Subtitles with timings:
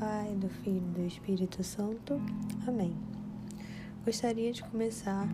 [0.00, 2.18] Pai, do Filho e do Espírito Santo.
[2.66, 2.90] Amém.
[4.02, 5.28] Gostaria de começar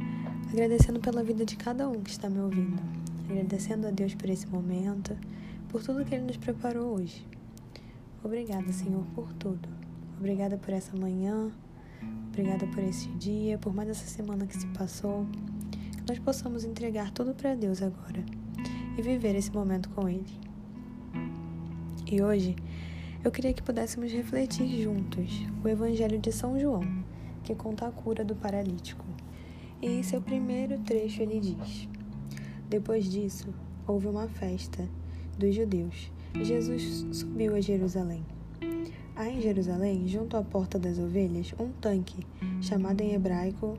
[0.50, 2.82] agradecendo pela vida de cada um que está me ouvindo,
[3.30, 5.16] agradecendo a Deus por esse momento,
[5.68, 7.24] por tudo que Ele nos preparou hoje.
[8.24, 9.68] Obrigada, Senhor, por tudo.
[10.18, 11.48] Obrigada por essa manhã,
[12.26, 15.28] obrigada por esse dia, por mais essa semana que se passou.
[15.92, 18.24] Que nós possamos entregar tudo para Deus agora
[18.98, 20.40] e viver esse momento com Ele.
[22.10, 22.56] E hoje,
[23.26, 26.84] eu queria que pudéssemos refletir juntos o Evangelho de São João,
[27.42, 29.04] que conta a cura do paralítico.
[29.82, 31.88] E em seu primeiro trecho ele diz:
[32.68, 33.52] Depois disso,
[33.84, 34.88] houve uma festa
[35.36, 36.08] dos judeus
[36.40, 38.24] Jesus subiu a Jerusalém.
[39.16, 42.24] Há em Jerusalém, junto à Porta das Ovelhas, um tanque,
[42.60, 43.76] chamado em hebraico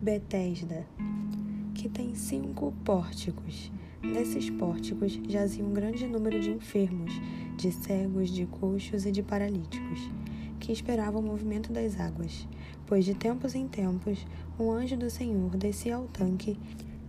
[0.00, 0.86] Betesda,
[1.74, 3.70] que tem cinco pórticos.
[4.02, 7.12] Nesses pórticos jazia um grande número de enfermos
[7.60, 10.10] de cegos, de coxos e de paralíticos,
[10.58, 12.48] que esperavam o movimento das águas,
[12.86, 14.26] pois de tempos em tempos
[14.58, 16.58] um anjo do Senhor descia ao tanque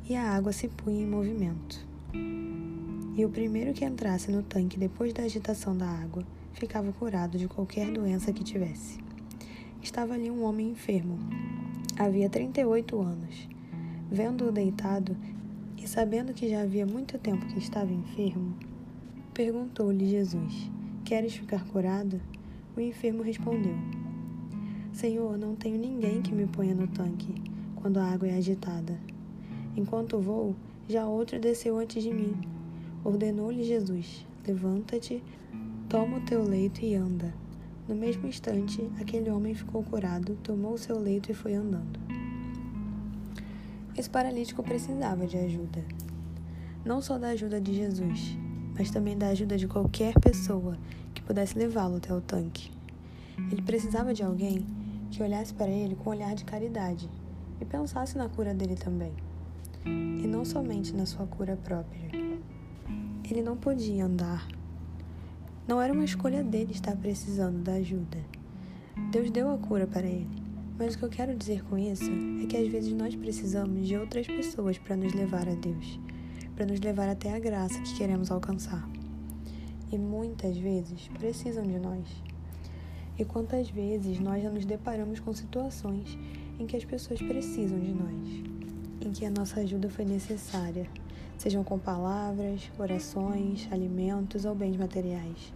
[0.10, 1.86] e a água se punha em movimento.
[3.16, 7.48] E o primeiro que entrasse no tanque depois da agitação da água ficava curado de
[7.48, 9.00] qualquer doença que tivesse.
[9.82, 11.18] Estava ali um homem enfermo.
[11.98, 13.50] Havia 38 anos.
[14.12, 15.16] Vendo-o deitado
[15.78, 18.56] e sabendo que já havia muito tempo que estava enfermo,
[19.34, 20.70] Perguntou-lhe Jesus:
[21.06, 22.20] Queres ficar curado?
[22.76, 23.76] O enfermo respondeu:
[24.92, 27.34] Senhor, não tenho ninguém que me ponha no tanque
[27.78, 29.00] quando a água é agitada.
[29.78, 30.54] Enquanto vou,
[30.90, 32.36] já outro desceu antes de mim.
[33.06, 35.24] Ordenou-lhe Jesus: Levanta-te,
[35.88, 37.34] toma o teu leito e anda.
[37.88, 41.98] No mesmo instante, aquele homem ficou curado, tomou o seu leito e foi andando.
[43.98, 45.86] Esse paralítico precisava de ajuda.
[46.84, 48.38] Não só da ajuda de Jesus,
[48.78, 50.78] mas também da ajuda de qualquer pessoa
[51.14, 52.72] que pudesse levá-lo até o tanque.
[53.52, 54.66] Ele precisava de alguém
[55.10, 57.10] que olhasse para ele com um olhar de caridade
[57.60, 59.14] e pensasse na cura dele também,
[59.86, 62.10] e não somente na sua cura própria.
[63.30, 64.48] Ele não podia andar.
[65.68, 68.18] Não era uma escolha dele estar precisando da ajuda.
[69.12, 70.42] Deus deu a cura para ele.
[70.78, 72.10] Mas o que eu quero dizer com isso
[72.42, 76.00] é que às vezes nós precisamos de outras pessoas para nos levar a Deus
[76.62, 78.88] para nos levar até a graça que queremos alcançar.
[79.92, 82.06] E muitas vezes precisam de nós.
[83.18, 86.20] E quantas vezes nós já nos deparamos com situações
[86.60, 88.44] em que as pessoas precisam de nós,
[89.02, 90.88] em que a nossa ajuda foi necessária,
[91.36, 95.52] sejam com palavras, orações, alimentos ou bens materiais.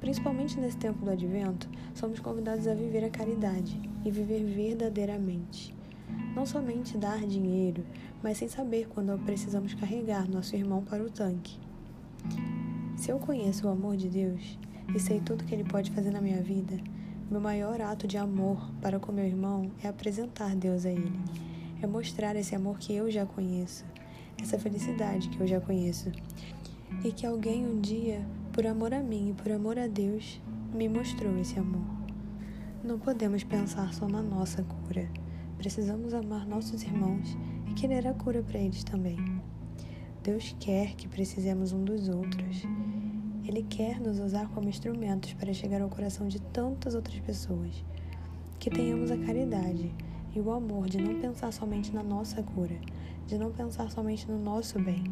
[0.00, 5.78] Principalmente nesse tempo do advento, somos convidados a viver a caridade e viver verdadeiramente.
[6.34, 7.84] Não somente dar dinheiro,
[8.22, 11.58] mas sem saber quando precisamos carregar nosso irmão para o tanque.
[12.96, 14.58] Se eu conheço o amor de Deus
[14.94, 16.76] e sei tudo que Ele pode fazer na minha vida,
[17.30, 21.12] meu maior ato de amor para com meu irmão é apresentar Deus a Ele,
[21.82, 23.84] é mostrar esse amor que eu já conheço,
[24.40, 26.10] essa felicidade que eu já conheço,
[27.04, 30.40] e que alguém um dia, por amor a mim e por amor a Deus,
[30.74, 31.84] me mostrou esse amor.
[32.82, 35.08] Não podemos pensar só na nossa cura.
[35.60, 37.36] Precisamos amar nossos irmãos
[37.68, 39.18] e querer a cura para eles também.
[40.22, 42.62] Deus quer que precisemos um dos outros.
[43.46, 47.84] Ele quer nos usar como instrumentos para chegar ao coração de tantas outras pessoas.
[48.58, 49.94] Que tenhamos a caridade
[50.34, 52.80] e o amor de não pensar somente na nossa cura,
[53.26, 55.04] de não pensar somente no nosso bem.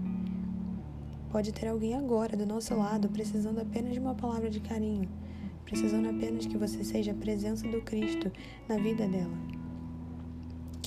[1.30, 5.10] Pode ter alguém agora do nosso lado precisando apenas de uma palavra de carinho,
[5.66, 8.32] precisando apenas que você seja a presença do Cristo
[8.66, 9.57] na vida dela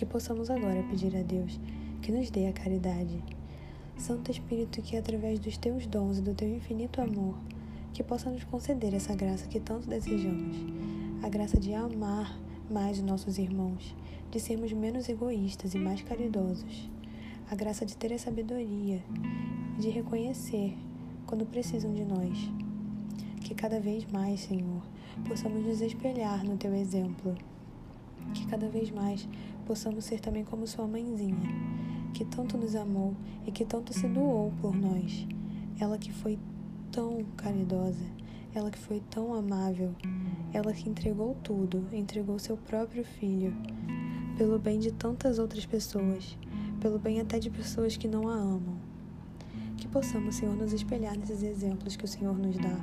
[0.01, 1.59] que possamos agora pedir a Deus
[2.01, 3.23] que nos dê a caridade.
[3.95, 7.35] Santo Espírito, que através dos teus dons e do teu infinito amor,
[7.93, 10.57] que possa nos conceder essa graça que tanto desejamos,
[11.21, 12.35] a graça de amar
[12.67, 13.95] mais os nossos irmãos,
[14.31, 16.89] de sermos menos egoístas e mais caridosos,
[17.51, 19.03] a graça de ter a sabedoria
[19.77, 20.75] de reconhecer
[21.27, 22.39] quando precisam de nós.
[23.41, 24.81] Que cada vez mais, Senhor,
[25.27, 27.37] possamos nos espelhar no teu exemplo.
[28.33, 29.27] Que cada vez mais
[29.65, 31.49] possamos ser também como sua mãezinha,
[32.13, 33.15] que tanto nos amou
[33.45, 35.27] e que tanto se doou por nós.
[35.79, 36.37] Ela que foi
[36.91, 38.05] tão caridosa,
[38.53, 39.95] ela que foi tão amável,
[40.53, 43.55] ela que entregou tudo, entregou seu próprio filho,
[44.37, 46.37] pelo bem de tantas outras pessoas,
[46.79, 48.75] pelo bem até de pessoas que não a amam.
[49.77, 52.77] Que possamos, Senhor, nos espelhar nesses exemplos que o Senhor nos dá,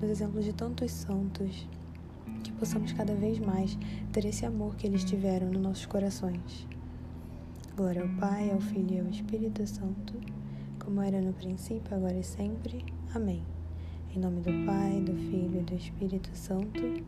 [0.00, 1.68] nos exemplos de tantos santos,
[2.60, 3.76] possamos cada vez mais
[4.12, 6.68] ter esse amor que eles tiveram nos nossos corações.
[7.74, 10.12] Glória ao Pai, ao Filho e ao Espírito Santo,
[10.78, 12.84] como era no princípio, agora e sempre.
[13.14, 13.42] Amém.
[14.14, 17.02] Em nome do Pai, do Filho e do Espírito Santo.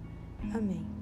[0.54, 1.01] Amém.